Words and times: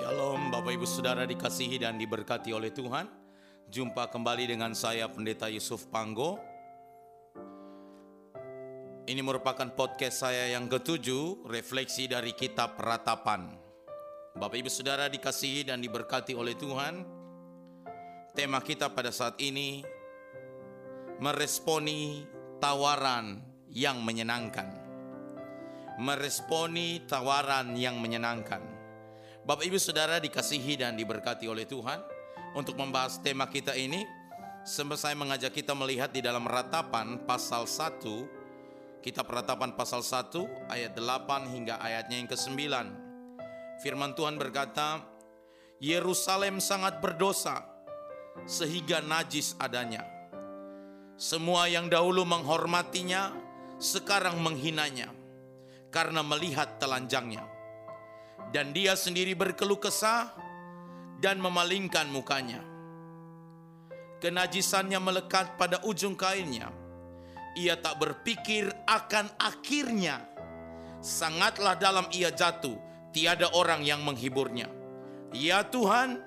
Shalom 0.00 0.48
Bapak 0.48 0.80
Ibu 0.80 0.88
Saudara 0.88 1.28
dikasihi 1.28 1.84
dan 1.84 2.00
diberkati 2.00 2.56
oleh 2.56 2.72
Tuhan. 2.72 3.04
Jumpa 3.68 4.08
kembali 4.08 4.48
dengan 4.48 4.72
saya 4.72 5.04
Pendeta 5.12 5.44
Yusuf 5.52 5.92
Panggo. 5.92 6.40
Ini 9.04 9.20
merupakan 9.20 9.68
podcast 9.76 10.24
saya 10.24 10.56
yang 10.56 10.72
ketujuh 10.72 11.44
Refleksi 11.44 12.08
dari 12.08 12.32
kitab 12.32 12.80
Ratapan. 12.80 13.52
Bapak 14.40 14.56
Ibu 14.56 14.72
Saudara 14.72 15.04
dikasihi 15.12 15.68
dan 15.68 15.84
diberkati 15.84 16.32
oleh 16.32 16.56
Tuhan. 16.56 17.04
Tema 18.32 18.64
kita 18.64 18.88
pada 18.96 19.12
saat 19.12 19.36
ini 19.36 19.84
Meresponi 21.20 22.24
tawaran 22.56 23.36
yang 23.68 24.00
menyenangkan. 24.00 24.64
Meresponi 26.00 27.04
tawaran 27.04 27.76
yang 27.76 28.00
menyenangkan 28.00 28.69
Bapak 29.50 29.66
Ibu 29.66 29.82
Saudara 29.82 30.22
dikasihi 30.22 30.78
dan 30.78 30.94
diberkati 30.94 31.50
oleh 31.50 31.66
Tuhan 31.66 31.98
untuk 32.54 32.78
membahas 32.78 33.18
tema 33.18 33.50
kita 33.50 33.74
ini 33.74 34.06
saya 34.62 35.18
mengajak 35.18 35.50
kita 35.50 35.74
melihat 35.74 36.14
di 36.14 36.22
dalam 36.22 36.46
ratapan 36.46 37.18
pasal 37.26 37.66
1 37.66 39.02
kitab 39.02 39.26
ratapan 39.26 39.74
pasal 39.74 40.06
1 40.06 40.70
ayat 40.70 40.94
8 40.94 41.50
hingga 41.50 41.82
ayatnya 41.82 42.22
yang 42.22 42.30
ke-9 42.30 42.62
firman 43.82 44.14
Tuhan 44.14 44.38
berkata 44.38 45.02
Yerusalem 45.82 46.62
sangat 46.62 47.02
berdosa 47.02 47.66
sehingga 48.46 49.02
najis 49.02 49.58
adanya. 49.58 50.06
Semua 51.18 51.66
yang 51.66 51.90
dahulu 51.90 52.22
menghormatinya 52.22 53.34
sekarang 53.82 54.38
menghinanya 54.38 55.10
karena 55.90 56.22
melihat 56.22 56.78
telanjangnya 56.78 57.58
dan 58.48 58.72
dia 58.72 58.96
sendiri 58.96 59.36
berkeluh 59.36 59.78
kesah 59.78 60.32
dan 61.20 61.36
memalingkan 61.38 62.08
mukanya. 62.08 62.64
Kenajisannya 64.20 65.00
melekat 65.00 65.56
pada 65.56 65.80
ujung 65.84 66.16
kainnya. 66.16 66.68
Ia 67.56 67.76
tak 67.80 68.00
berpikir 68.00 68.68
akan 68.84 69.28
akhirnya. 69.40 70.24
Sangatlah 71.00 71.80
dalam 71.80 72.04
ia 72.12 72.28
jatuh, 72.28 72.76
tiada 73.16 73.48
orang 73.56 73.80
yang 73.80 74.04
menghiburnya. 74.04 74.68
Ya 75.32 75.64
Tuhan, 75.64 76.20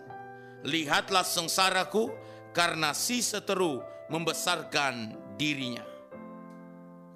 lihatlah 0.65 1.21
sengsaraku 1.21 2.09
karena 2.55 2.97
si 2.97 3.21
seteru 3.21 3.83
membesarkan 4.09 5.13
dirinya. 5.37 5.85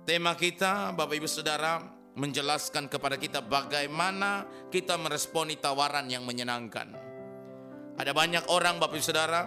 Tema 0.06 0.38
kita, 0.38 0.94
Bapak 0.94 1.20
Ibu 1.20 1.28
Saudara, 1.28 1.97
menjelaskan 2.18 2.90
kepada 2.90 3.16
kita 3.16 3.46
bagaimana 3.46 4.44
kita 4.73 4.98
meresponi 4.98 5.62
tawaran 5.62 6.10
yang 6.10 6.26
menyenangkan. 6.26 6.90
Ada 7.98 8.12
banyak 8.14 8.50
orang 8.50 8.82
Bapak 8.82 8.98
Ibu 8.98 9.06
Saudara 9.06 9.42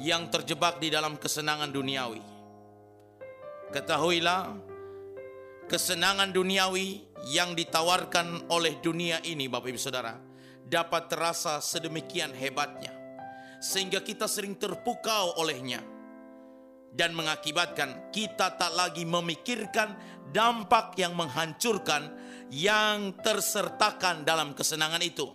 yang 0.00 0.28
terjebak 0.28 0.80
di 0.80 0.92
dalam 0.92 1.16
kesenangan 1.16 1.72
duniawi. 1.72 2.20
Ketahuilah 3.72 4.52
kesenangan 5.64 6.28
duniawi 6.28 7.00
yang 7.32 7.56
ditawarkan 7.56 8.52
oleh 8.52 8.76
dunia 8.84 9.24
ini 9.24 9.48
Bapak 9.48 9.72
Ibu 9.72 9.80
Saudara 9.80 10.12
dapat 10.68 11.08
terasa 11.08 11.60
sedemikian 11.64 12.36
hebatnya 12.36 12.92
sehingga 13.62 14.04
kita 14.04 14.28
sering 14.28 14.58
terpukau 14.58 15.38
olehnya 15.40 15.80
dan 16.92 17.16
mengakibatkan 17.16 18.12
kita 18.12 18.52
tak 18.60 18.72
lagi 18.76 19.08
memikirkan 19.08 20.11
dampak 20.32 20.96
yang 20.96 21.12
menghancurkan 21.12 22.08
yang 22.52 23.16
tersertakan 23.20 24.24
dalam 24.24 24.52
kesenangan 24.52 25.00
itu. 25.00 25.28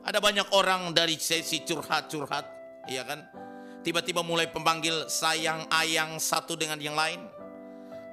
Ada 0.00 0.20
banyak 0.20 0.52
orang 0.56 0.96
dari 0.96 1.20
sesi 1.20 1.60
curhat-curhat, 1.64 2.44
iya 2.88 3.04
kan? 3.04 3.20
Tiba-tiba 3.80 4.20
mulai 4.20 4.48
pemanggil 4.48 5.08
sayang 5.08 5.68
ayang 5.72 6.20
satu 6.20 6.56
dengan 6.56 6.80
yang 6.80 6.96
lain. 6.96 7.20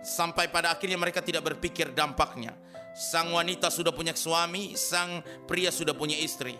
Sampai 0.04 0.48
pada 0.48 0.72
akhirnya 0.72 0.96
mereka 0.96 1.20
tidak 1.20 1.44
berpikir 1.44 1.92
dampaknya. 1.92 2.56
Sang 2.96 3.36
wanita 3.36 3.68
sudah 3.68 3.92
punya 3.92 4.16
suami, 4.16 4.76
sang 4.80 5.20
pria 5.44 5.72
sudah 5.72 5.92
punya 5.92 6.16
istri. 6.16 6.56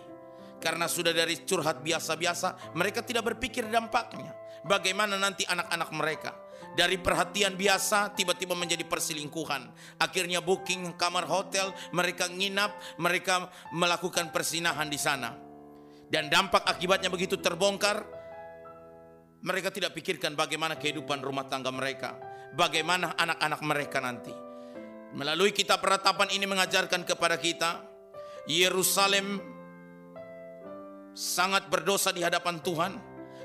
Karena 0.60 0.84
sudah 0.84 1.16
dari 1.16 1.40
curhat 1.48 1.80
biasa-biasa, 1.80 2.76
mereka 2.76 3.00
tidak 3.00 3.32
berpikir 3.32 3.64
dampaknya. 3.72 4.36
Bagaimana 4.68 5.16
nanti 5.16 5.48
anak-anak 5.48 5.90
mereka 5.96 6.30
dari 6.74 7.00
perhatian 7.00 7.54
biasa 7.54 8.12
tiba-tiba 8.18 8.52
menjadi 8.52 8.84
perselingkuhan. 8.84 9.68
Akhirnya 10.00 10.42
booking 10.42 10.94
kamar 10.98 11.24
hotel, 11.24 11.72
mereka 11.94 12.28
nginap, 12.28 12.76
mereka 13.00 13.48
melakukan 13.72 14.30
persinahan 14.34 14.88
di 14.90 14.98
sana. 15.00 15.34
Dan 16.08 16.32
dampak 16.32 16.64
akibatnya 16.64 17.12
begitu 17.12 17.36
terbongkar, 17.36 18.00
mereka 19.44 19.70
tidak 19.70 19.94
pikirkan 19.94 20.34
bagaimana 20.34 20.74
kehidupan 20.80 21.20
rumah 21.20 21.46
tangga 21.46 21.70
mereka, 21.70 22.16
bagaimana 22.56 23.14
anak-anak 23.14 23.60
mereka 23.62 23.98
nanti. 24.00 24.34
Melalui 25.14 25.52
kitab 25.56 25.80
peratapan 25.80 26.32
ini 26.32 26.44
mengajarkan 26.44 27.04
kepada 27.04 27.36
kita, 27.36 27.80
Yerusalem 28.48 29.40
sangat 31.12 31.66
berdosa 31.66 32.14
di 32.14 32.22
hadapan 32.22 32.62
Tuhan 32.62 32.92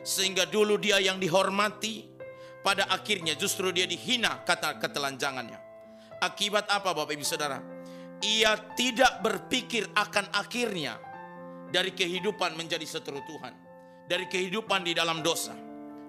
sehingga 0.05 0.45
dulu 0.45 0.77
dia 0.77 1.01
yang 1.01 1.17
dihormati, 1.17 2.12
pada 2.63 2.87
akhirnya 2.87 3.35
justru 3.35 3.69
dia 3.75 3.83
dihina 3.83 4.41
kata 4.47 4.79
ketelanjangannya. 4.79 5.59
Akibat 6.23 6.71
apa 6.71 6.95
Bapak 6.95 7.11
Ibu 7.11 7.27
Saudara? 7.27 7.59
Ia 8.23 8.55
tidak 8.79 9.19
berpikir 9.19 9.91
akan 9.91 10.31
akhirnya 10.31 10.95
dari 11.67 11.91
kehidupan 11.91 12.55
menjadi 12.55 12.87
seteru 12.87 13.19
Tuhan. 13.27 13.51
Dari 14.07 14.31
kehidupan 14.31 14.87
di 14.87 14.95
dalam 14.95 15.19
dosa. 15.19 15.51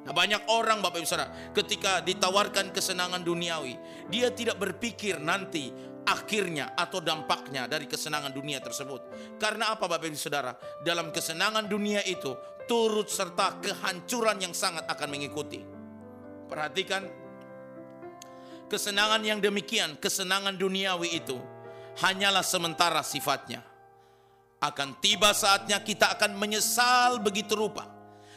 Nah 0.05 0.13
banyak 0.15 0.47
orang 0.55 0.79
Bapak 0.79 1.03
Ibu 1.03 1.09
Saudara 1.11 1.35
ketika 1.51 1.99
ditawarkan 2.07 2.71
kesenangan 2.71 3.27
duniawi. 3.27 3.75
Dia 4.07 4.31
tidak 4.31 4.63
berpikir 4.63 5.19
nanti 5.19 5.75
akhirnya 6.07 6.79
atau 6.79 7.03
dampaknya 7.03 7.67
dari 7.67 7.91
kesenangan 7.91 8.31
dunia 8.31 8.63
tersebut. 8.63 9.35
Karena 9.43 9.75
apa 9.75 9.91
Bapak 9.91 10.07
Ibu 10.07 10.15
Saudara? 10.15 10.55
Dalam 10.87 11.11
kesenangan 11.11 11.67
dunia 11.67 12.07
itu 12.07 12.31
turut 12.71 13.11
serta 13.11 13.59
kehancuran 13.59 14.39
yang 14.39 14.55
sangat 14.55 14.87
akan 14.87 15.09
mengikuti. 15.11 15.74
Perhatikan, 16.47 17.09
kesenangan 18.69 19.23
yang 19.25 19.41
demikian, 19.41 19.97
kesenangan 19.97 20.55
duniawi 20.57 21.21
itu 21.23 21.41
hanyalah 22.01 22.43
sementara 22.43 23.01
sifatnya. 23.07 23.63
Akan 24.59 24.97
tiba 24.99 25.31
saatnya 25.37 25.81
kita 25.85 26.17
akan 26.17 26.41
menyesal 26.41 27.21
begitu 27.21 27.53
rupa. 27.53 27.85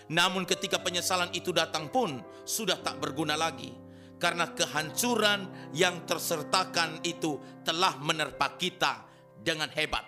Namun 0.07 0.47
ketika 0.47 0.79
penyesalan 0.79 1.31
itu 1.35 1.51
datang 1.51 1.88
pun 1.91 2.19
sudah 2.44 2.79
tak 2.79 3.00
berguna 3.00 3.35
lagi. 3.35 3.72
Karena 4.17 4.50
kehancuran 4.50 5.72
yang 5.78 6.01
tersertakan 6.09 7.06
itu 7.06 7.38
telah 7.62 7.96
menerpa 8.01 8.57
kita 8.57 9.06
dengan 9.46 9.69
hebat. 9.78 10.01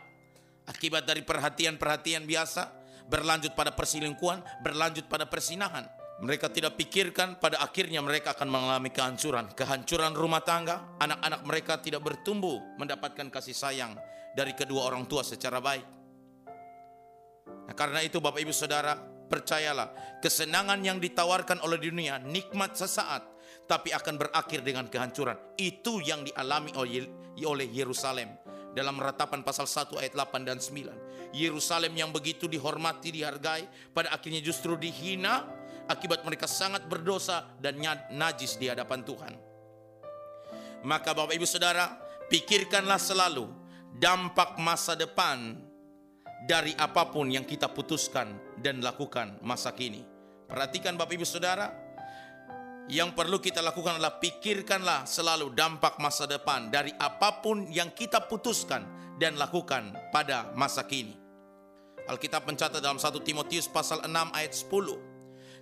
Akibat 0.65 1.05
dari 1.05 1.21
perhatian-perhatian 1.21 2.25
biasa, 2.25 2.73
berlanjut 3.05 3.53
pada 3.53 3.69
perselingkuhan, 3.73 4.41
berlanjut 4.65 5.05
pada 5.05 5.29
persinahan. 5.29 5.98
Mereka 6.19 6.51
tidak 6.51 6.75
pikirkan 6.75 7.39
pada 7.39 7.63
akhirnya 7.63 8.03
mereka 8.03 8.35
akan 8.35 8.51
mengalami 8.51 8.91
kehancuran. 8.91 9.55
Kehancuran 9.55 10.11
rumah 10.11 10.43
tangga, 10.43 10.99
anak-anak 10.99 11.41
mereka 11.47 11.73
tidak 11.79 12.03
bertumbuh 12.03 12.59
mendapatkan 12.75 13.31
kasih 13.31 13.55
sayang 13.55 13.95
dari 14.35 14.51
kedua 14.51 14.83
orang 14.91 15.07
tua 15.07 15.23
secara 15.23 15.63
baik. 15.63 15.87
Nah, 17.47 17.75
karena 17.77 18.03
itu 18.03 18.19
Bapak 18.19 18.43
Ibu 18.43 18.51
Saudara, 18.51 18.99
percayalah, 18.99 20.19
kesenangan 20.19 20.83
yang 20.83 20.99
ditawarkan 20.99 21.63
oleh 21.63 21.79
dunia 21.79 22.19
nikmat 22.19 22.75
sesaat, 22.75 23.23
tapi 23.63 23.95
akan 23.95 24.19
berakhir 24.19 24.59
dengan 24.59 24.91
kehancuran. 24.91 25.55
Itu 25.55 26.03
yang 26.03 26.27
dialami 26.27 26.75
oleh 26.75 27.67
Yerusalem 27.71 28.35
dalam 28.75 28.99
ratapan 28.99 29.39
pasal 29.39 29.71
1 29.71 29.95
ayat 30.03 30.13
8 30.19 30.43
dan 30.43 30.59
9. 30.59 31.31
Yerusalem 31.31 31.93
yang 31.93 32.09
begitu 32.09 32.49
dihormati, 32.49 33.13
dihargai, 33.13 33.93
pada 33.93 34.11
akhirnya 34.11 34.41
justru 34.41 34.73
dihina 34.75 35.45
akibat 35.89 36.21
mereka 36.21 36.45
sangat 36.45 36.85
berdosa 36.85 37.49
dan 37.57 37.81
najis 38.13 38.55
di 38.61 38.69
hadapan 38.69 39.01
Tuhan. 39.01 39.33
Maka 40.85 41.11
Bapak 41.11 41.35
Ibu 41.35 41.43
Saudara, 41.49 41.91
pikirkanlah 42.29 43.01
selalu 43.01 43.49
dampak 43.97 44.55
masa 44.61 44.95
depan 44.95 45.57
dari 46.47 46.71
apa 46.77 47.09
pun 47.11 47.27
yang 47.27 47.43
kita 47.43 47.67
putuskan 47.67 48.37
dan 48.61 48.79
lakukan 48.79 49.41
masa 49.43 49.75
kini. 49.75 50.05
Perhatikan 50.47 50.95
Bapak 50.95 51.19
Ibu 51.19 51.27
Saudara, 51.27 51.67
yang 52.89 53.13
perlu 53.13 53.37
kita 53.37 53.59
lakukan 53.61 53.99
adalah 53.99 54.17
pikirkanlah 54.17 55.03
selalu 55.03 55.51
dampak 55.53 55.99
masa 56.01 56.25
depan 56.25 56.71
dari 56.71 56.89
apa 56.95 57.43
pun 57.43 57.67
yang 57.69 57.91
kita 57.91 58.23
putuskan 58.25 58.87
dan 59.19 59.35
lakukan 59.35 59.93
pada 60.09 60.49
masa 60.55 60.87
kini. 60.87 61.13
Alkitab 62.09 62.49
mencatat 62.49 62.81
dalam 62.81 62.97
1 62.97 63.13
Timotius 63.21 63.69
pasal 63.69 64.01
6 64.01 64.09
ayat 64.33 64.53
10. 64.55 65.08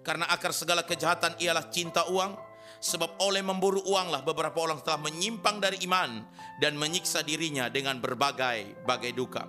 Karena 0.08 0.24
akar 0.32 0.56
segala 0.56 0.88
kejahatan 0.88 1.36
ialah 1.36 1.68
cinta 1.68 2.08
uang, 2.08 2.40
sebab 2.80 3.20
oleh 3.28 3.44
memburu 3.44 3.84
uanglah 3.84 4.24
beberapa 4.24 4.64
orang 4.64 4.80
telah 4.80 5.04
menyimpang 5.04 5.60
dari 5.60 5.84
iman 5.84 6.24
dan 6.64 6.80
menyiksa 6.80 7.28
dirinya 7.28 7.68
dengan 7.68 8.00
berbagai 8.00 8.88
bagai 8.88 9.12
duka. 9.12 9.44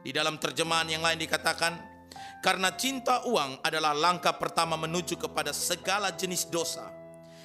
Di 0.00 0.08
dalam 0.08 0.40
terjemahan 0.40 0.88
yang 0.88 1.04
lain 1.04 1.20
dikatakan, 1.20 1.76
karena 2.40 2.72
cinta 2.80 3.28
uang 3.28 3.60
adalah 3.60 3.92
langkah 3.92 4.32
pertama 4.40 4.80
menuju 4.80 5.20
kepada 5.20 5.52
segala 5.52 6.16
jenis 6.16 6.48
dosa. 6.48 6.88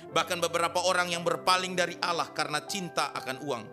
Bahkan 0.09 0.39
beberapa 0.39 0.83
orang 0.87 1.11
yang 1.11 1.27
berpaling 1.27 1.75
dari 1.75 1.99
Allah 1.99 2.31
karena 2.31 2.63
cinta 2.63 3.11
akan 3.15 3.43
uang. 3.43 3.63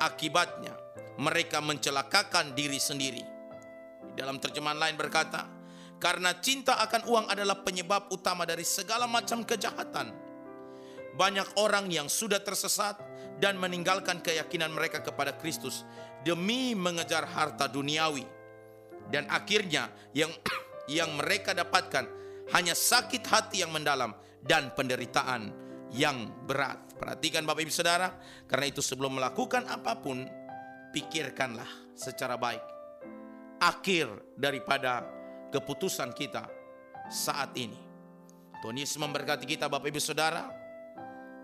Akibatnya, 0.00 0.72
mereka 1.20 1.60
mencelakakan 1.60 2.56
diri 2.56 2.80
sendiri. 2.80 3.24
Di 4.12 4.14
dalam 4.16 4.40
terjemahan 4.40 4.80
lain 4.80 4.96
berkata, 4.96 5.59
karena 6.00 6.32
cinta 6.40 6.80
akan 6.80 7.04
uang 7.04 7.26
adalah 7.28 7.60
penyebab 7.60 8.08
utama 8.08 8.48
dari 8.48 8.64
segala 8.64 9.04
macam 9.04 9.44
kejahatan. 9.44 10.16
Banyak 11.12 11.60
orang 11.60 11.92
yang 11.92 12.08
sudah 12.08 12.40
tersesat 12.40 12.96
dan 13.36 13.60
meninggalkan 13.60 14.24
keyakinan 14.24 14.72
mereka 14.72 15.04
kepada 15.04 15.36
Kristus 15.36 15.84
demi 16.24 16.72
mengejar 16.72 17.28
harta 17.28 17.68
duniawi. 17.68 18.24
Dan 19.12 19.28
akhirnya 19.28 19.92
yang 20.16 20.32
yang 20.88 21.20
mereka 21.20 21.52
dapatkan 21.52 22.08
hanya 22.56 22.72
sakit 22.72 23.20
hati 23.28 23.60
yang 23.60 23.70
mendalam 23.70 24.16
dan 24.40 24.72
penderitaan 24.72 25.52
yang 25.92 26.32
berat. 26.48 26.80
Perhatikan 26.96 27.44
Bapak 27.44 27.60
Ibu 27.68 27.72
Saudara, 27.72 28.08
karena 28.48 28.72
itu 28.72 28.80
sebelum 28.80 29.20
melakukan 29.20 29.68
apa 29.68 30.00
pun, 30.00 30.24
pikirkanlah 30.96 31.68
secara 31.92 32.40
baik. 32.40 32.64
Akhir 33.60 34.08
daripada 34.36 35.19
keputusan 35.50 36.14
kita 36.14 36.46
saat 37.10 37.52
ini. 37.58 37.76
Tuhan 38.62 38.76
Yesus 38.76 38.96
memberkati 39.00 39.44
kita 39.44 39.66
Bapak 39.66 39.90
Ibu 39.90 40.00
Saudara 40.00 40.46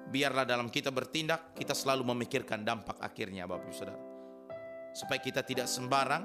biarlah 0.06 0.46
dalam 0.46 0.70
kita 0.70 0.94
bertindak, 0.94 1.52
kita 1.58 1.74
selalu 1.74 2.06
memikirkan 2.14 2.62
dampak 2.62 3.02
akhirnya 3.02 3.44
Bapak 3.44 3.66
Ibu 3.66 3.74
Saudara. 3.74 4.02
Supaya 4.94 5.20
kita 5.20 5.42
tidak 5.42 5.66
sembarang, 5.68 6.24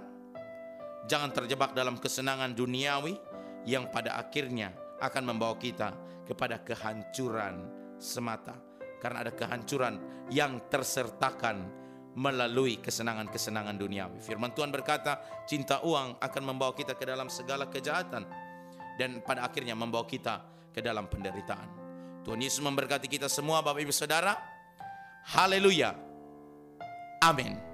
jangan 1.10 1.34
terjebak 1.34 1.74
dalam 1.74 1.98
kesenangan 1.98 2.54
duniawi 2.54 3.18
yang 3.68 3.90
pada 3.90 4.16
akhirnya 4.22 4.72
akan 5.02 5.24
membawa 5.34 5.58
kita 5.58 5.92
kepada 6.24 6.62
kehancuran 6.62 7.66
semata. 7.98 8.56
Karena 9.02 9.26
ada 9.26 9.34
kehancuran 9.34 9.98
yang 10.30 10.70
tersertakan 10.70 11.81
melalui 12.12 12.84
kesenangan-kesenangan 12.84 13.76
duniawi. 13.80 14.20
Firman 14.20 14.52
Tuhan 14.52 14.68
berkata, 14.68 15.24
cinta 15.48 15.80
uang 15.84 16.20
akan 16.20 16.44
membawa 16.44 16.76
kita 16.76 17.00
ke 17.00 17.08
dalam 17.08 17.32
segala 17.32 17.72
kejahatan 17.72 18.28
dan 19.00 19.24
pada 19.24 19.48
akhirnya 19.48 19.74
membawa 19.74 20.04
kita 20.04 20.44
ke 20.76 20.84
dalam 20.84 21.08
penderitaan. 21.08 21.80
Tuhan 22.22 22.38
Yesus 22.38 22.62
memberkati 22.62 23.08
kita 23.08 23.32
semua 23.32 23.64
Bapak 23.64 23.82
Ibu 23.82 23.96
Saudara. 23.96 24.36
Haleluya. 25.32 25.96
Amin. 27.24 27.71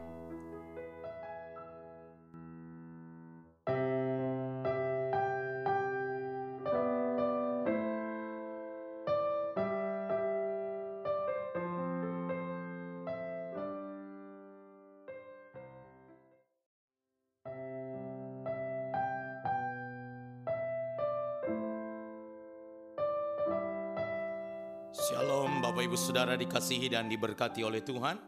Shalom 25.08 25.64
Bapak 25.64 25.88
Ibu 25.88 25.96
Saudara 25.96 26.36
dikasihi 26.36 26.92
dan 26.92 27.08
diberkati 27.08 27.64
oleh 27.64 27.80
Tuhan. 27.80 28.20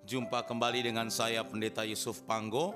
Jumpa 0.00 0.48
kembali 0.48 0.80
dengan 0.80 1.12
saya 1.12 1.44
Pendeta 1.44 1.84
Yusuf 1.84 2.24
Panggo. 2.24 2.72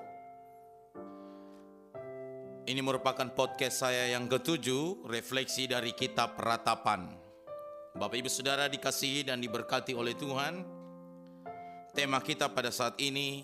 Ini 2.69 2.77
merupakan 2.85 3.25
podcast 3.33 3.81
saya 3.81 4.13
yang 4.13 4.29
ketujuh 4.29 5.09
Refleksi 5.09 5.65
dari 5.65 5.97
kitab 5.97 6.37
Ratapan. 6.37 7.09
Bapak 7.97 8.21
Ibu 8.21 8.29
Saudara 8.29 8.69
dikasihi 8.69 9.25
dan 9.25 9.41
diberkati 9.41 9.97
oleh 9.97 10.13
Tuhan. 10.13 10.61
Tema 11.97 12.21
kita 12.21 12.53
pada 12.53 12.69
saat 12.69 13.01
ini 13.01 13.41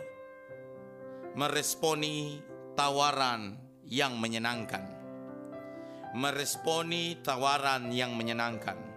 Meresponi 1.40 2.36
tawaran 2.76 3.56
yang 3.88 4.20
menyenangkan. 4.20 4.84
Meresponi 6.12 7.16
tawaran 7.24 7.88
yang 7.88 8.12
menyenangkan 8.12 8.91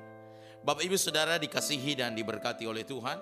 Bapak 0.66 0.82
Ibu 0.82 0.98
Saudara 0.98 1.38
dikasihi 1.38 1.94
dan 1.94 2.18
diberkati 2.18 2.66
oleh 2.66 2.82
Tuhan. 2.82 3.22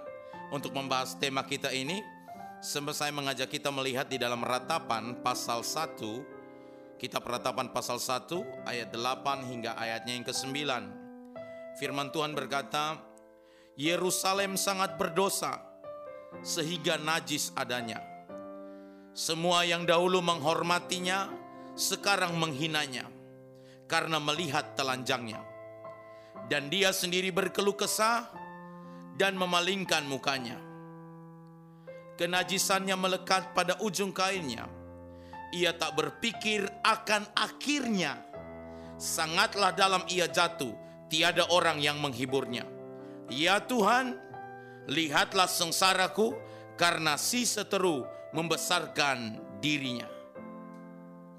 Untuk 0.55 0.71
membahas 0.71 1.19
tema 1.19 1.43
kita 1.43 1.75
ini 1.75 1.99
sempat 2.63 2.95
saya 2.95 3.11
mengajak 3.11 3.51
kita 3.51 3.67
melihat 3.67 4.07
di 4.07 4.15
dalam 4.15 4.39
ratapan 4.39 5.19
pasal 5.19 5.59
1 5.59 5.99
kitab 6.95 7.27
ratapan 7.27 7.67
pasal 7.67 7.99
1 7.99 8.63
ayat 8.63 8.95
8 8.95 9.51
hingga 9.51 9.75
ayatnya 9.75 10.15
yang 10.15 10.23
ke-9 10.23 10.55
firman 11.75 12.15
Tuhan 12.15 12.31
berkata 12.31 13.03
Yerusalem 13.75 14.55
sangat 14.55 14.95
berdosa 14.95 15.59
sehingga 16.47 16.95
najis 16.95 17.51
adanya. 17.59 17.99
Semua 19.11 19.67
yang 19.67 19.83
dahulu 19.83 20.23
menghormatinya 20.23 21.27
sekarang 21.75 22.39
menghinanya 22.39 23.03
karena 23.91 24.15
melihat 24.23 24.79
telanjangnya 24.79 25.52
dan 26.51 26.67
dia 26.67 26.91
sendiri 26.91 27.31
berkeluh 27.31 27.75
kesah 27.75 28.27
dan 29.15 29.37
memalingkan 29.37 30.03
mukanya. 30.07 30.59
Kenajisannya 32.19 32.93
melekat 32.93 33.57
pada 33.57 33.77
ujung 33.81 34.13
kainnya. 34.13 34.69
Ia 35.53 35.73
tak 35.73 35.97
berpikir 35.97 36.65
akan 36.81 37.25
akhirnya. 37.33 38.21
Sangatlah 38.97 39.73
dalam 39.73 40.05
ia 40.09 40.29
jatuh, 40.29 40.73
tiada 41.09 41.49
orang 41.49 41.81
yang 41.81 41.97
menghiburnya. 41.97 42.65
Ya 43.33 43.57
Tuhan, 43.61 44.17
lihatlah 44.85 45.49
sengsaraku 45.49 46.37
karena 46.77 47.17
si 47.17 47.45
seteru 47.49 48.05
membesarkan 48.33 49.41
dirinya. 49.57 50.09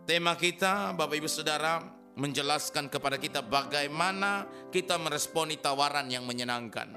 Tema 0.05 0.37
kita 0.37 0.93
Bapak 0.93 1.17
Ibu 1.17 1.31
Saudara 1.31 1.94
menjelaskan 2.15 2.87
kepada 2.87 3.19
kita 3.19 3.43
bagaimana 3.43 4.47
kita 4.71 4.99
meresponi 4.99 5.59
tawaran 5.59 6.07
yang 6.07 6.23
menyenangkan. 6.23 6.95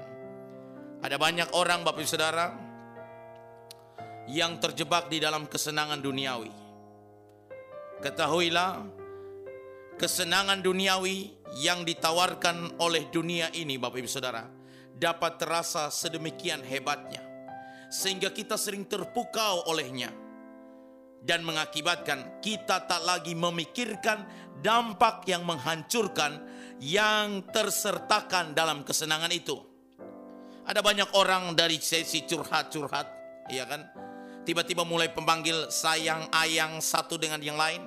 Ada 1.02 1.14
banyak 1.18 1.54
orang 1.54 1.82
Bapak 1.86 2.02
Ibu 2.02 2.10
Saudara 2.10 2.46
yang 4.30 4.58
terjebak 4.62 5.10
di 5.10 5.22
dalam 5.22 5.46
kesenangan 5.46 5.98
duniawi. 6.02 6.50
Ketahuilah 7.98 8.86
kesenangan 9.98 10.62
duniawi 10.62 11.34
yang 11.58 11.82
ditawarkan 11.82 12.78
oleh 12.78 13.10
dunia 13.10 13.50
ini 13.54 13.74
Bapak 13.74 13.98
Ibu 13.98 14.10
Saudara 14.10 14.46
dapat 14.94 15.38
terasa 15.38 15.90
sedemikian 15.90 16.62
hebatnya 16.62 17.22
sehingga 17.88 18.30
kita 18.30 18.54
sering 18.54 18.86
terpukau 18.86 19.66
olehnya 19.66 20.12
dan 21.22 21.42
mengakibatkan 21.42 22.38
kita 22.38 22.86
tak 22.86 23.02
lagi 23.02 23.34
memikirkan 23.34 24.22
dampak 24.60 25.26
yang 25.30 25.46
menghancurkan 25.46 26.42
yang 26.78 27.42
tersertakan 27.50 28.54
dalam 28.54 28.86
kesenangan 28.86 29.30
itu. 29.34 29.58
Ada 30.68 30.84
banyak 30.84 31.16
orang 31.16 31.56
dari 31.56 31.80
sesi 31.80 32.28
curhat-curhat, 32.28 33.06
ya 33.48 33.64
kan? 33.64 33.88
Tiba-tiba 34.44 34.84
mulai 34.84 35.12
pemanggil 35.12 35.72
sayang 35.72 36.28
ayang 36.32 36.80
satu 36.80 37.16
dengan 37.16 37.40
yang 37.40 37.56
lain. 37.56 37.84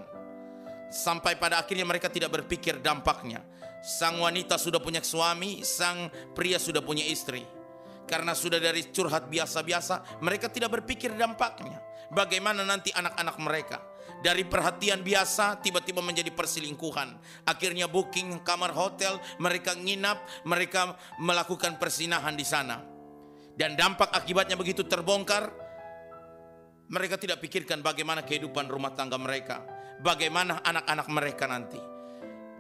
Sampai 0.92 1.40
pada 1.40 1.62
akhirnya 1.62 1.88
mereka 1.88 2.12
tidak 2.12 2.34
berpikir 2.42 2.82
dampaknya. 2.82 3.42
Sang 3.82 4.22
wanita 4.22 4.58
sudah 4.62 4.78
punya 4.78 5.02
suami, 5.02 5.64
sang 5.66 6.10
pria 6.34 6.62
sudah 6.62 6.84
punya 6.84 7.06
istri. 7.06 7.42
Karena 8.06 8.36
sudah 8.36 8.60
dari 8.60 8.92
curhat 8.92 9.30
biasa-biasa, 9.32 10.22
mereka 10.22 10.52
tidak 10.52 10.82
berpikir 10.82 11.16
dampaknya 11.16 11.80
bagaimana 12.12 12.68
nanti 12.68 12.92
anak-anak 12.92 13.38
mereka. 13.40 13.78
Dari 14.22 14.46
perhatian 14.46 15.02
biasa 15.02 15.58
tiba-tiba 15.66 16.00
menjadi 16.06 16.30
perselingkuhan. 16.30 17.18
Akhirnya 17.50 17.90
booking 17.90 18.46
kamar 18.46 18.70
hotel, 18.70 19.18
mereka 19.42 19.74
nginap, 19.74 20.22
mereka 20.46 20.94
melakukan 21.18 21.82
persinahan 21.82 22.38
di 22.38 22.46
sana. 22.46 22.86
Dan 23.58 23.74
dampak 23.74 24.14
akibatnya 24.14 24.54
begitu 24.54 24.86
terbongkar, 24.86 25.50
mereka 26.92 27.18
tidak 27.18 27.42
pikirkan 27.42 27.82
bagaimana 27.82 28.22
kehidupan 28.22 28.70
rumah 28.70 28.94
tangga 28.94 29.18
mereka, 29.18 29.66
bagaimana 30.06 30.62
anak-anak 30.62 31.08
mereka 31.10 31.46
nanti. 31.50 31.82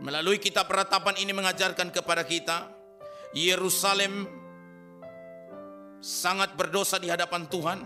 Melalui 0.02 0.42
kitab 0.42 0.66
peratapan 0.66 1.14
ini 1.22 1.30
mengajarkan 1.30 1.94
kepada 1.94 2.26
kita, 2.26 2.74
Yerusalem 3.38 4.26
sangat 6.02 6.58
berdosa 6.58 6.98
di 6.98 7.08
hadapan 7.08 7.46
Tuhan 7.46 7.80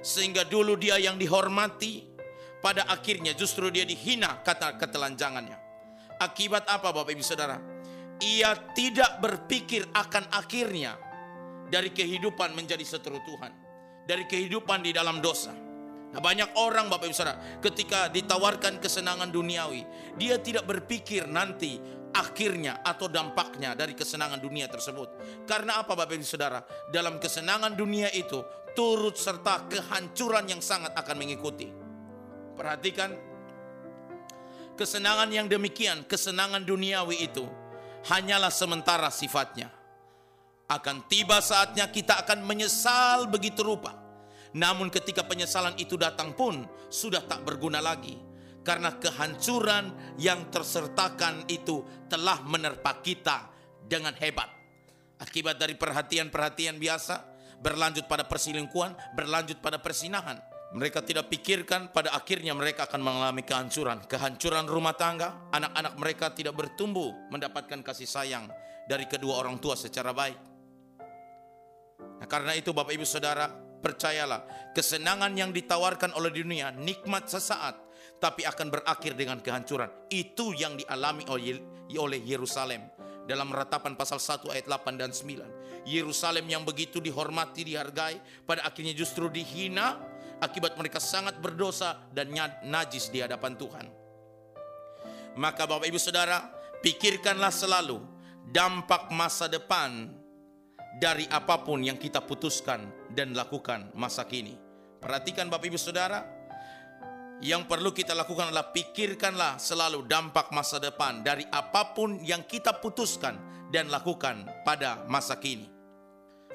sehingga 0.00 0.48
dulu 0.48 0.74
dia 0.80 0.96
yang 0.96 1.20
dihormati, 1.20 2.17
pada 2.58 2.86
akhirnya 2.90 3.34
justru 3.34 3.70
dia 3.70 3.86
dihina 3.86 4.42
kata 4.42 4.78
ketelanjangannya. 4.78 5.58
Akibat 6.18 6.66
apa 6.66 6.90
Bapak 6.90 7.14
Ibu 7.14 7.22
Saudara? 7.22 7.58
Ia 8.18 8.74
tidak 8.74 9.22
berpikir 9.22 9.86
akan 9.94 10.26
akhirnya 10.34 10.98
dari 11.70 11.94
kehidupan 11.94 12.58
menjadi 12.58 12.82
seteru 12.82 13.22
Tuhan. 13.22 13.52
Dari 14.08 14.26
kehidupan 14.26 14.82
di 14.82 14.90
dalam 14.90 15.22
dosa. 15.22 15.54
Nah, 16.08 16.20
banyak 16.24 16.56
orang 16.58 16.90
Bapak 16.90 17.06
Ibu 17.06 17.14
Saudara 17.14 17.38
ketika 17.62 18.10
ditawarkan 18.10 18.82
kesenangan 18.82 19.30
duniawi, 19.30 19.84
dia 20.18 20.40
tidak 20.42 20.66
berpikir 20.66 21.28
nanti 21.30 21.78
akhirnya 22.10 22.80
atau 22.82 23.06
dampaknya 23.06 23.76
dari 23.78 23.94
kesenangan 23.94 24.40
dunia 24.42 24.66
tersebut. 24.66 25.14
Karena 25.46 25.78
apa 25.78 25.94
Bapak 25.94 26.18
Ibu 26.18 26.26
Saudara? 26.26 26.64
Dalam 26.90 27.22
kesenangan 27.22 27.78
dunia 27.78 28.10
itu 28.10 28.42
turut 28.74 29.14
serta 29.14 29.70
kehancuran 29.70 30.50
yang 30.50 30.62
sangat 30.64 30.96
akan 30.98 31.16
mengikuti. 31.20 31.77
Perhatikan 32.58 33.14
kesenangan 34.74 35.30
yang 35.30 35.46
demikian, 35.46 36.02
kesenangan 36.02 36.66
duniawi 36.66 37.30
itu 37.30 37.46
hanyalah 38.10 38.50
sementara 38.50 39.06
sifatnya. 39.14 39.70
Akan 40.66 41.06
tiba 41.06 41.38
saatnya 41.38 41.86
kita 41.86 42.18
akan 42.26 42.42
menyesal 42.42 43.30
begitu 43.30 43.62
rupa. 43.62 43.94
Namun 44.58 44.90
ketika 44.90 45.22
penyesalan 45.22 45.78
itu 45.78 45.94
datang 45.94 46.34
pun 46.34 46.66
sudah 46.90 47.22
tak 47.22 47.46
berguna 47.46 47.78
lagi. 47.78 48.18
Karena 48.66 48.90
kehancuran 48.98 50.18
yang 50.20 50.50
tersertakan 50.50 51.46
itu 51.48 51.86
telah 52.10 52.42
menerpa 52.42 53.00
kita 53.00 53.48
dengan 53.86 54.12
hebat. 54.18 54.50
Akibat 55.22 55.56
dari 55.56 55.72
perhatian-perhatian 55.72 56.76
biasa, 56.76 57.22
berlanjut 57.64 58.04
pada 58.04 58.28
perselingkuhan, 58.28 58.92
berlanjut 59.16 59.62
pada 59.64 59.80
persinahan. 59.80 60.57
Mereka 60.68 61.00
tidak 61.00 61.32
pikirkan 61.32 61.88
pada 61.96 62.12
akhirnya 62.12 62.52
mereka 62.52 62.84
akan 62.84 63.00
mengalami 63.00 63.40
kehancuran. 63.40 64.04
Kehancuran 64.04 64.68
rumah 64.68 64.92
tangga, 64.92 65.48
anak-anak 65.48 65.94
mereka 65.96 66.26
tidak 66.36 66.52
bertumbuh 66.60 67.08
mendapatkan 67.32 67.80
kasih 67.80 68.04
sayang 68.04 68.44
dari 68.84 69.08
kedua 69.08 69.40
orang 69.40 69.56
tua 69.56 69.80
secara 69.80 70.12
baik. 70.12 70.38
Nah, 72.20 72.28
karena 72.28 72.52
itu 72.52 72.76
Bapak 72.76 72.92
Ibu 72.92 73.08
Saudara, 73.08 73.48
percayalah, 73.80 74.72
kesenangan 74.76 75.32
yang 75.32 75.56
ditawarkan 75.56 76.12
oleh 76.12 76.28
dunia 76.36 76.68
nikmat 76.76 77.32
sesaat, 77.32 77.80
tapi 78.20 78.44
akan 78.44 78.68
berakhir 78.68 79.16
dengan 79.16 79.40
kehancuran. 79.40 79.88
Itu 80.12 80.52
yang 80.52 80.76
dialami 80.76 81.24
oleh 81.96 82.20
Yerusalem 82.28 82.92
dalam 83.24 83.48
ratapan 83.52 83.96
pasal 83.96 84.20
1 84.20 84.52
ayat 84.52 84.68
8 84.68 85.00
dan 85.00 85.16
9. 85.16 85.88
Yerusalem 85.88 86.44
yang 86.44 86.64
begitu 86.68 87.00
dihormati, 87.00 87.64
dihargai, 87.64 88.20
pada 88.44 88.68
akhirnya 88.68 88.92
justru 88.92 89.32
dihina, 89.32 89.96
akibat 90.38 90.78
mereka 90.78 91.02
sangat 91.02 91.38
berdosa 91.42 91.98
dan 92.14 92.30
najis 92.66 93.10
di 93.10 93.22
hadapan 93.22 93.54
Tuhan. 93.58 93.86
Maka 95.38 95.70
Bapak 95.70 95.86
Ibu 95.86 96.00
Saudara, 96.02 96.50
pikirkanlah 96.82 97.54
selalu 97.54 98.02
dampak 98.50 99.10
masa 99.14 99.46
depan 99.46 100.10
dari 100.98 101.30
apa 101.30 101.62
pun 101.62 101.78
yang 101.78 101.94
kita 101.94 102.24
putuskan 102.26 102.90
dan 103.14 103.36
lakukan 103.38 103.94
masa 103.94 104.26
kini. 104.26 104.58
Perhatikan 104.98 105.46
Bapak 105.46 105.70
Ibu 105.70 105.78
Saudara, 105.78 106.26
yang 107.38 107.70
perlu 107.70 107.94
kita 107.94 108.18
lakukan 108.18 108.50
adalah 108.50 108.74
pikirkanlah 108.74 109.62
selalu 109.62 110.10
dampak 110.10 110.50
masa 110.50 110.82
depan 110.82 111.22
dari 111.22 111.46
apa 111.54 111.94
pun 111.94 112.18
yang 112.18 112.42
kita 112.42 112.82
putuskan 112.82 113.38
dan 113.70 113.86
lakukan 113.94 114.42
pada 114.66 115.06
masa 115.06 115.38
kini. 115.38 115.70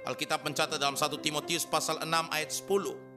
Alkitab 0.03 0.43
mencatat 0.43 0.75
dalam 0.75 0.99
1 0.99 1.07
Timotius 1.23 1.63
pasal 1.63 2.03
6 2.03 2.35
ayat 2.35 2.51
10 2.51 3.12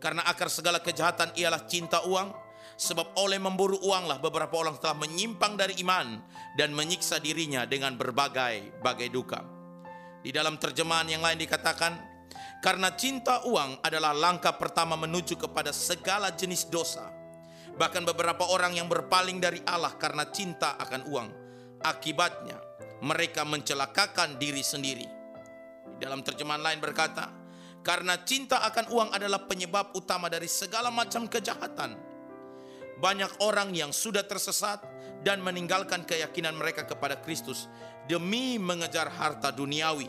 karena 0.00 0.24
akar 0.24 0.48
segala 0.48 0.80
kejahatan 0.80 1.36
ialah 1.36 1.68
cinta 1.68 2.02
uang. 2.08 2.50
Sebab 2.80 3.12
oleh 3.20 3.36
memburu 3.36 3.76
uanglah 3.84 4.16
beberapa 4.24 4.56
orang 4.56 4.80
telah 4.80 4.96
menyimpang 4.96 5.52
dari 5.52 5.76
iman 5.84 6.16
dan 6.56 6.72
menyiksa 6.72 7.20
dirinya 7.20 7.68
dengan 7.68 7.92
berbagai-bagai 8.00 9.08
duka. 9.12 9.44
Di 10.24 10.32
dalam 10.32 10.56
terjemahan 10.56 11.04
yang 11.04 11.20
lain 11.20 11.36
dikatakan, 11.36 11.92
karena 12.64 12.88
cinta 12.96 13.44
uang 13.44 13.84
adalah 13.84 14.16
langkah 14.16 14.56
pertama 14.56 14.96
menuju 14.96 15.36
kepada 15.36 15.76
segala 15.76 16.32
jenis 16.32 16.72
dosa. 16.72 17.04
Bahkan 17.76 18.04
beberapa 18.16 18.48
orang 18.48 18.76
yang 18.76 18.88
berpaling 18.88 19.40
dari 19.40 19.60
Allah 19.68 19.92
karena 20.00 20.28
cinta 20.32 20.80
akan 20.80 21.04
uang. 21.08 21.28
Akibatnya, 21.84 22.60
mereka 23.04 23.44
mencelakakan 23.44 24.36
diri 24.36 24.64
sendiri. 24.64 25.08
Di 25.96 26.04
dalam 26.04 26.24
terjemahan 26.24 26.60
lain 26.60 26.80
berkata, 26.80 27.39
karena 27.80 28.20
cinta 28.20 28.60
akan 28.68 28.86
uang 28.92 29.10
adalah 29.16 29.48
penyebab 29.48 29.96
utama 29.96 30.28
dari 30.28 30.46
segala 30.46 30.92
macam 30.92 31.24
kejahatan. 31.24 31.96
Banyak 33.00 33.40
orang 33.40 33.72
yang 33.72 33.96
sudah 33.96 34.20
tersesat 34.28 34.84
dan 35.24 35.40
meninggalkan 35.40 36.04
keyakinan 36.04 36.52
mereka 36.52 36.84
kepada 36.84 37.16
Kristus 37.24 37.72
demi 38.04 38.60
mengejar 38.60 39.08
harta 39.08 39.48
duniawi. 39.48 40.08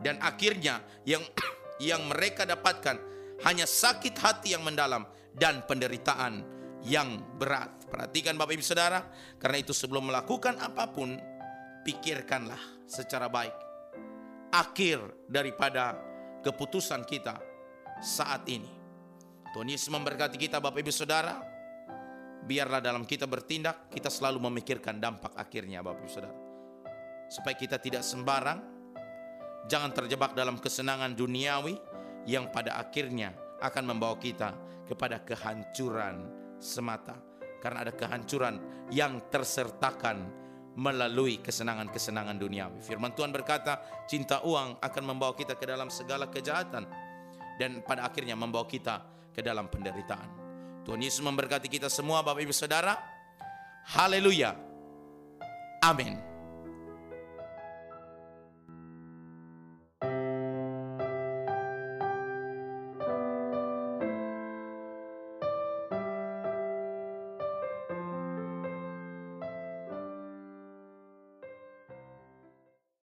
Dan 0.00 0.16
akhirnya 0.24 0.80
yang 1.04 1.20
yang 1.88 2.08
mereka 2.08 2.48
dapatkan 2.48 2.96
hanya 3.44 3.68
sakit 3.68 4.16
hati 4.16 4.56
yang 4.56 4.64
mendalam 4.64 5.04
dan 5.36 5.60
penderitaan 5.68 6.42
yang 6.88 7.20
berat. 7.36 7.84
Perhatikan 7.88 8.40
Bapak 8.40 8.56
Ibu 8.56 8.64
Saudara, 8.64 9.04
karena 9.36 9.60
itu 9.60 9.76
sebelum 9.76 10.08
melakukan 10.08 10.56
apa 10.58 10.88
pun, 10.90 11.16
pikirkanlah 11.84 12.88
secara 12.88 13.28
baik. 13.28 13.54
Akhir 14.48 15.28
daripada 15.28 16.07
keputusan 16.48 17.04
kita 17.04 17.36
saat 18.00 18.48
ini. 18.48 18.72
Tuhan 19.52 19.68
Yesus 19.68 19.92
memberkati 19.92 20.40
kita 20.40 20.64
Bapak 20.64 20.80
Ibu 20.80 20.88
Saudara. 20.88 21.36
Biarlah 22.48 22.80
dalam 22.80 23.04
kita 23.04 23.28
bertindak, 23.28 23.92
kita 23.92 24.08
selalu 24.08 24.40
memikirkan 24.48 24.96
dampak 24.96 25.36
akhirnya 25.36 25.84
Bapak 25.84 26.00
Ibu 26.00 26.08
Saudara. 26.08 26.36
Supaya 27.28 27.52
kita 27.52 27.76
tidak 27.76 28.00
sembarang, 28.00 28.60
jangan 29.68 29.92
terjebak 29.92 30.32
dalam 30.32 30.56
kesenangan 30.56 31.12
duniawi 31.12 31.76
yang 32.24 32.48
pada 32.48 32.80
akhirnya 32.80 33.36
akan 33.60 33.84
membawa 33.84 34.16
kita 34.16 34.56
kepada 34.88 35.20
kehancuran 35.20 36.24
semata. 36.56 37.20
Karena 37.60 37.84
ada 37.84 37.92
kehancuran 37.92 38.88
yang 38.88 39.28
tersertakan 39.28 40.47
melalui 40.78 41.42
kesenangan-kesenangan 41.42 42.38
duniawi. 42.38 42.78
Firman 42.78 43.10
Tuhan 43.10 43.34
berkata, 43.34 44.06
cinta 44.06 44.38
uang 44.46 44.78
akan 44.78 45.02
membawa 45.02 45.34
kita 45.34 45.58
ke 45.58 45.66
dalam 45.66 45.90
segala 45.90 46.30
kejahatan 46.30 46.86
dan 47.58 47.82
pada 47.82 48.06
akhirnya 48.06 48.38
membawa 48.38 48.62
kita 48.62 49.02
ke 49.34 49.42
dalam 49.42 49.66
penderitaan. 49.66 50.30
Tuhan 50.86 51.02
Yesus 51.02 51.18
memberkati 51.20 51.66
kita 51.66 51.90
semua 51.90 52.22
Bapak 52.22 52.46
Ibu 52.46 52.54
Saudara. 52.54 52.94
Haleluya. 53.90 54.54
Amin. 55.82 56.27